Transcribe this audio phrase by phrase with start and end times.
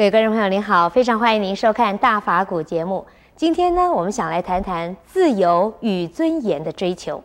[0.00, 3.04] 各位观众朋友，您好，非常欢迎您收看《大法古》节目。
[3.36, 7.22] 今天呢，我们想来谈谈自由与尊严的追求。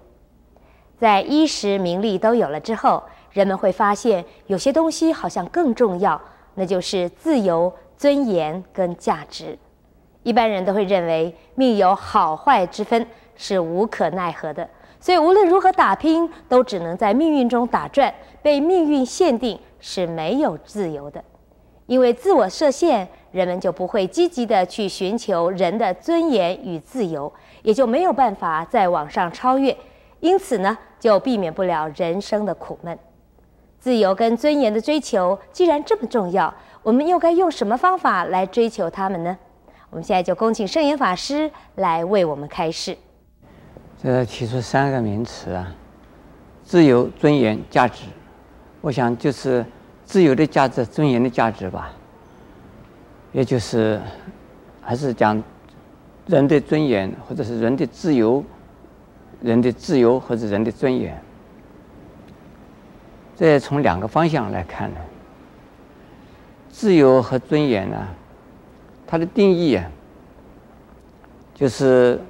[0.98, 3.02] 在衣食名利都有了之后，
[3.32, 6.22] 人们会发现有些东西好像更重要，
[6.56, 9.58] 那就是自由、尊严跟价值。
[10.24, 13.08] 一般人都会认为命有好坏之分，
[13.38, 14.70] 是无可奈何的，
[15.00, 21.24] 所以无论如何打拼，都只能在命运中打转，被命运限定，是没有自由的。
[21.88, 29.76] 因为自我设限，人们就不会积极地去寻求人的尊严与自由，也就没有办法再往上超越。
[30.20, 32.98] 因此呢，就避免不了人生的苦闷。
[33.80, 39.38] 自由跟尊严的追求既然这么重要，我们又该用什么方法来追求他们呢？
[39.92, 42.98] 我们现在就恭请圣严法师来为我们开示。
[44.02, 45.72] 这提出三个名词啊：
[46.64, 48.06] 自由、尊严、价值。
[48.82, 49.64] 我想就是。
[50.06, 51.92] 自由的价值，尊严的价值吧，
[53.34, 54.00] 也就是
[54.82, 55.44] 还是讲
[56.28, 58.44] 人的尊严，或者是人的自由，
[59.42, 61.20] 人的自由或者人的尊严。
[63.36, 64.98] 这从两个方向来看呢，
[66.70, 68.08] 自由和尊严呢，
[69.06, 69.92] 它的定义啊，
[71.54, 72.22] 就是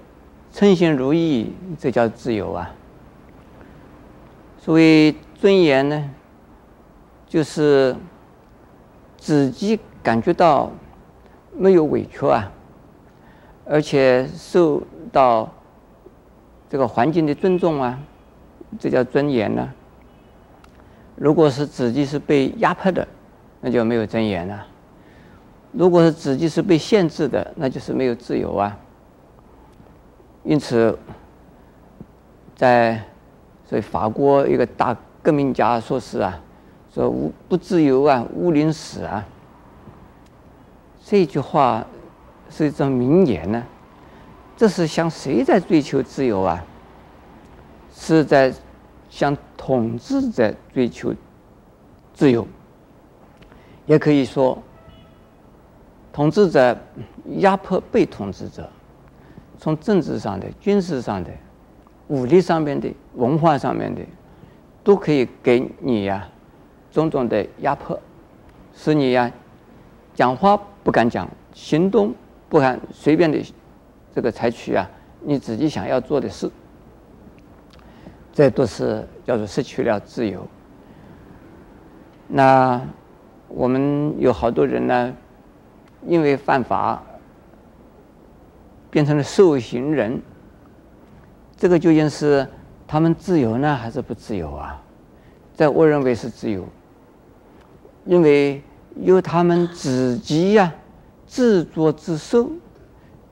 [0.52, 2.72] 称心如意，这叫自由啊。
[4.58, 6.10] 所谓尊严呢？
[7.28, 7.96] 就是
[9.18, 10.72] 自己感觉到
[11.52, 12.52] 没有委屈啊，
[13.66, 15.52] 而且受到
[16.70, 18.00] 这个环境的尊重啊，
[18.80, 19.68] 这叫尊严呢。
[21.16, 23.08] 如果是自己是被压迫的，
[23.62, 24.68] 那就没有尊严了。
[25.72, 28.78] 如果是自己是被限制的，那就是没有自由啊。
[30.44, 30.98] 因此，
[32.56, 33.02] 在
[33.66, 36.40] 所以法国一个大革命家说是啊。
[36.96, 39.26] 说无不自由啊，毋宁死啊。
[41.04, 41.86] 这句话
[42.50, 43.62] 是一种名言呢。
[44.56, 46.64] 这是向谁在追求自由啊？
[47.94, 48.54] 是在
[49.10, 51.14] 向统治者追求
[52.14, 52.48] 自由。
[53.86, 54.58] 也可以说，
[56.14, 56.78] 统治者
[57.40, 58.70] 压迫被统治者，
[59.60, 61.30] 从政治上的、军事上的、
[62.08, 64.02] 武力上面的、文化上面的，
[64.82, 66.26] 都可以给你呀、
[66.96, 68.00] 种种的压迫，
[68.74, 69.30] 使你呀，
[70.14, 72.16] 讲话不敢讲，行动
[72.48, 73.38] 不敢随便的
[74.14, 74.90] 这个采取啊，
[75.20, 76.50] 你自己想要做的事，
[78.32, 80.48] 这都是叫做失去了自由。
[82.30, 82.82] 那
[83.50, 85.14] 我们有好多人呢，
[86.08, 87.04] 因为犯法，
[88.90, 90.22] 变成了受刑人，
[91.58, 92.48] 这个究竟是
[92.88, 94.82] 他们自由呢，还是不自由啊？
[95.54, 96.66] 在我认为是自由。
[98.06, 98.62] 因为
[98.96, 100.74] 由他们自己呀、
[101.26, 102.50] 自作自受，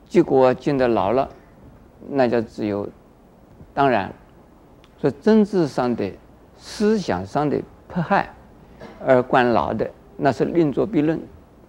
[0.08, 1.28] 结果进的牢了，
[2.08, 2.88] 那叫自由。
[3.72, 4.12] 当然，
[5.00, 6.12] 说政治上的、
[6.58, 8.28] 思想上的迫害
[9.04, 11.20] 而关牢的，那是另作别论，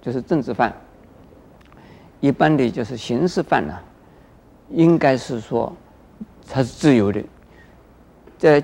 [0.02, 0.74] 就是政治犯。
[2.22, 3.74] 一般的就是刑事犯呢、
[4.70, 5.72] 应该是说
[6.48, 7.24] 他是自由的，
[8.38, 8.64] 在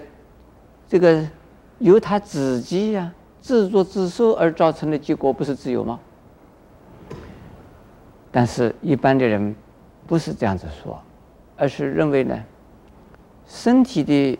[0.87, 1.23] 这个
[1.79, 5.99] 由他自己呀、自作自受而造成的结果不是自由吗？
[8.31, 9.53] 但是，一般的人
[10.07, 11.01] 不是这样子说，
[11.57, 12.39] 而是认为呢，
[13.45, 14.39] 身体的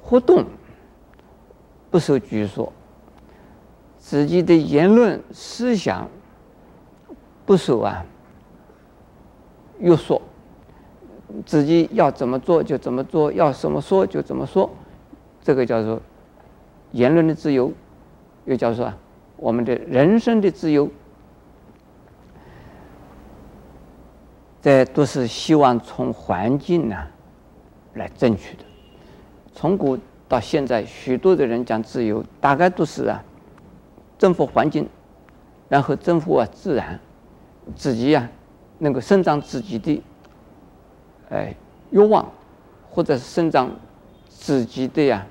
[0.00, 0.44] 活动
[1.90, 2.72] 不受拘束，
[3.98, 6.08] 自己的言论思想
[7.44, 8.06] 不受啊
[9.80, 10.22] 约束，
[11.44, 14.70] 自己要怎么做就怎么做，要怎么说就怎么说，
[15.42, 16.00] 这个叫做。
[16.94, 17.72] 言论的自由，
[18.44, 18.92] 又叫做
[19.36, 20.88] 我们的人生的自由，
[24.62, 26.96] 这都是希望从环境呢
[27.94, 28.62] 来争取的。
[29.52, 29.98] 从古
[30.28, 33.20] 到现在，许多的人讲自由，大概都是啊，
[34.16, 34.88] 征服环境，
[35.68, 37.00] 然后征服啊自然，
[37.74, 38.30] 自己呀、啊、
[38.78, 40.00] 能够生长自己的
[41.30, 41.52] 哎
[41.90, 42.24] 欲望，
[42.88, 43.68] 或者是生长
[44.28, 45.26] 自己的呀。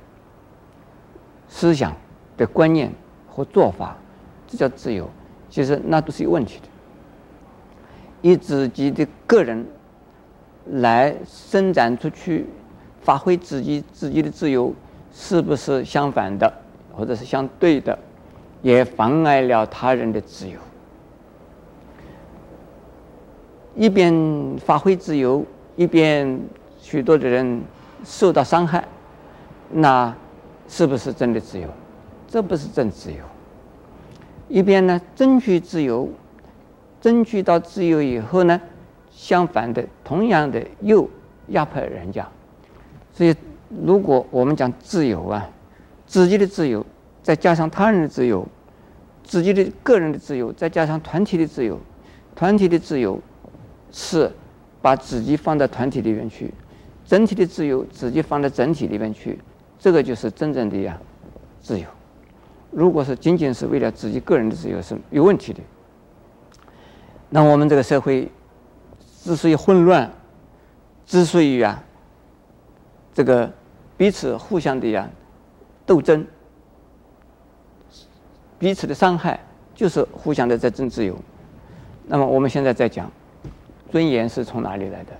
[1.63, 1.95] 思想
[2.35, 2.91] 的观念
[3.25, 3.95] 和做法，
[4.45, 5.09] 这叫自由。
[5.49, 6.67] 其实那都是有问题的。
[8.21, 9.65] 以自己的个人
[10.71, 12.45] 来伸展出去，
[13.01, 14.73] 发挥自己自己的自由，
[15.13, 16.51] 是不是相反的，
[16.91, 17.97] 或者是相对的，
[18.61, 20.59] 也妨碍了他人的自由。
[23.73, 24.13] 一边
[24.57, 25.45] 发挥自由，
[25.77, 26.37] 一边
[26.81, 27.61] 许多的人
[28.03, 28.85] 受到伤害，
[29.71, 30.13] 那。
[30.67, 31.67] 是不是真的自由？
[32.27, 33.19] 这不是真自由，
[34.49, 36.09] 一边呢争取自由，
[36.99, 38.59] 争取到自由以后呢，
[39.11, 41.07] 相反的，同样的又
[41.49, 42.27] 压迫人家。
[43.11, 43.35] 所以，
[43.85, 45.47] 如果我们讲自由啊，
[46.07, 46.83] 自己的自由，
[47.21, 48.47] 再加上他人的自由，
[49.23, 51.79] 自己的个人的自由，再加上团体的自由，
[52.35, 53.21] 团体的自由
[53.91, 54.31] 是
[54.81, 56.51] 把自己放在团体里面去，
[57.05, 59.37] 整体的自由自己放在整体里面去，
[59.83, 60.97] 这个就是真正的呀
[61.59, 61.85] 自由。
[62.71, 65.59] 如果是仅仅是为了自己个人的自由是有问题的。
[67.29, 68.31] 那我们这个社会
[69.21, 70.09] 之所以混乱，
[71.05, 71.83] 之所以啊
[73.13, 73.51] 这个
[73.97, 75.05] 彼此互相的呀
[75.85, 76.25] 斗争。
[78.57, 79.37] 彼此的伤害
[79.75, 81.13] 就是互相的在争自由。
[82.07, 83.11] 那么我们现在在讲，
[83.91, 85.11] 尊严是从哪里来的？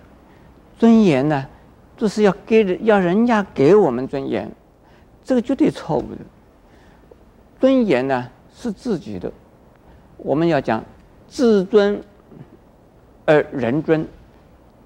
[0.80, 1.45] 尊严呢，
[2.04, 4.52] 就是要给人要人家给我们尊严，
[5.24, 6.18] 这个绝对错误的。
[7.62, 9.32] 尊严呢是自己的，
[10.18, 10.84] 我们要讲
[11.30, 12.04] 自尊
[13.24, 14.06] 而人尊，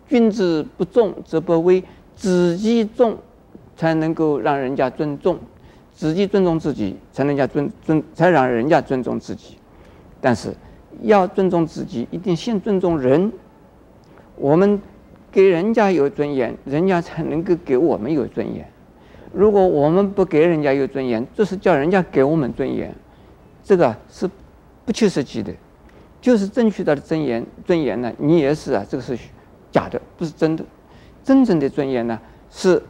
[0.07, 1.83] 君子不重则不威，
[2.15, 3.17] 自己重
[3.75, 5.39] 才能够让人家尊重。
[5.95, 9.57] 自己尊重自己，才能家尊尊，才让人家尊重自己。
[10.21, 10.53] 但是，
[11.01, 13.33] 要尊重自己，一定先尊重人。
[14.35, 14.79] 我们
[15.31, 18.67] 给人家有尊严，人家才能够给我们有尊严。
[19.33, 22.95] 如果我们不给人家有尊严，这是叫人家给我们尊严，
[23.63, 24.29] 这个是
[24.85, 25.53] 不切实际的。
[26.19, 29.17] 就是争取到的尊严，尊严呢，你也是啊，这个是
[29.71, 30.65] 假的，不是真的。
[31.23, 32.19] 真正的尊严呢，
[32.49, 32.81] 是。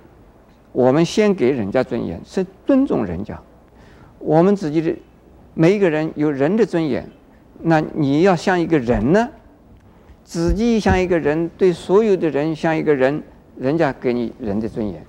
[0.74, 3.42] 我们先给人家尊严，是尊重人家。
[4.19, 4.95] 我们自己的
[5.56, 7.10] 每一个人有人的尊严，
[7.63, 9.28] 那你要像一个人呢，
[10.28, 13.24] 自己像一个人，对所有的人像一个人，
[13.58, 15.02] 人家给你人的尊严。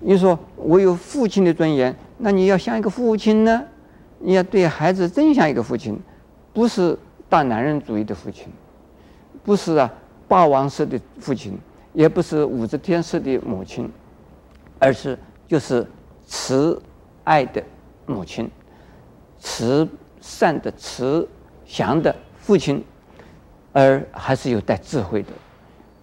[0.00, 3.64] 你说我有父亲的尊严，那你要像一个父亲呢？
[4.18, 5.98] 你要对孩子真像一个父亲，
[6.52, 6.94] 不是
[7.26, 8.48] 大男人主义的父亲，
[9.42, 9.90] 不是啊
[10.28, 11.58] 霸王式的父亲，
[11.94, 13.90] 也不是武则天式的母亲。
[14.78, 15.18] 而是
[15.48, 15.86] 就是
[16.26, 16.78] 慈
[17.22, 17.62] 爱的
[18.04, 18.50] 母亲，
[19.38, 19.88] 慈
[20.20, 21.26] 善的慈
[21.64, 22.84] 祥的父亲，
[23.74, 25.28] 而还是有带智慧的。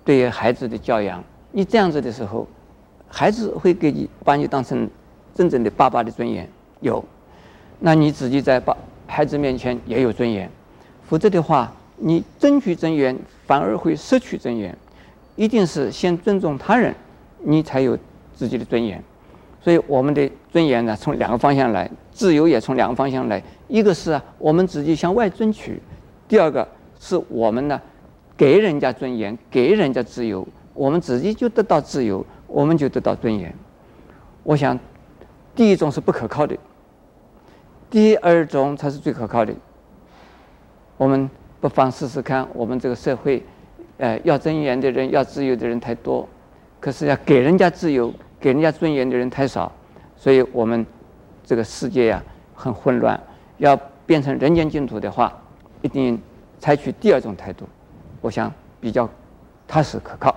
[0.06, 2.48] 对于孩子的教养，你这样子的时候，
[3.08, 4.88] 孩子会给你把你当成
[5.34, 6.48] 真正的爸爸的尊严
[6.82, 7.04] 有，
[7.80, 8.78] 那你自己在爸
[9.08, 10.48] 孩子面前也有尊严。
[11.08, 14.78] 否则的话，你争取尊严反而会失去尊严。
[15.36, 16.94] 一定是先尊重他人，
[17.40, 17.98] 你才有。
[18.34, 19.04] 自己的尊严，
[19.62, 23.44] 所以我们的尊严呢，从两个方向来，自由也从两个方向来。
[23.68, 25.74] 一个是，我们自己向外争取；
[26.28, 26.68] 第二个
[27.02, 27.82] 是我们呢，
[28.38, 33.52] 给人家尊严，给人家自由，我们自己就得到自由，我们就得到尊严。
[34.44, 34.78] 我想，
[35.56, 36.56] 第一种是不可靠的，
[37.90, 39.52] 第二种才是最可靠的。
[40.98, 41.28] 我们
[41.60, 43.44] 不妨试试看，我们这个社会，
[43.98, 46.30] 呃，要尊严的人，要自由的人太多，
[46.80, 48.14] 可是要给人家自由。
[48.40, 49.72] 给人家尊严的人太少，
[50.18, 50.84] 所以我们
[51.44, 52.24] 这个世界呀
[52.56, 53.22] 很混乱。
[53.60, 55.32] 要变成人间净土的话，
[55.84, 56.20] 一定
[56.62, 57.68] 采取第二种态度，
[58.22, 59.10] 我想比较
[59.68, 60.34] 踏实可靠。